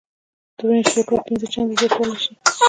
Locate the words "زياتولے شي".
1.79-2.31